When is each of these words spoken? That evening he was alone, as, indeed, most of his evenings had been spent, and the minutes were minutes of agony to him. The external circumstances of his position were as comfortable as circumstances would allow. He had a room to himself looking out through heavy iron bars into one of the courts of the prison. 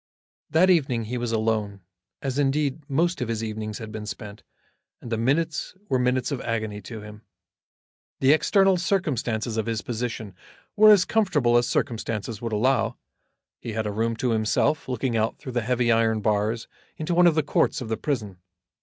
That 0.49 0.71
evening 0.71 1.03
he 1.03 1.19
was 1.19 1.31
alone, 1.31 1.81
as, 2.23 2.39
indeed, 2.39 2.89
most 2.89 3.21
of 3.21 3.27
his 3.27 3.43
evenings 3.43 3.77
had 3.77 3.91
been 3.91 4.07
spent, 4.07 4.41
and 4.99 5.11
the 5.11 5.17
minutes 5.19 5.75
were 5.89 5.99
minutes 5.99 6.31
of 6.31 6.41
agony 6.41 6.81
to 6.81 7.01
him. 7.01 7.21
The 8.19 8.31
external 8.33 8.77
circumstances 8.77 9.57
of 9.57 9.67
his 9.67 9.83
position 9.83 10.33
were 10.75 10.89
as 10.89 11.05
comfortable 11.05 11.55
as 11.55 11.67
circumstances 11.67 12.41
would 12.41 12.51
allow. 12.51 12.97
He 13.59 13.73
had 13.73 13.85
a 13.85 13.91
room 13.91 14.15
to 14.15 14.31
himself 14.31 14.87
looking 14.89 15.15
out 15.15 15.37
through 15.37 15.53
heavy 15.53 15.91
iron 15.91 16.21
bars 16.21 16.67
into 16.97 17.13
one 17.13 17.27
of 17.27 17.35
the 17.35 17.43
courts 17.43 17.79
of 17.79 17.87
the 17.87 17.95
prison. 17.97 18.39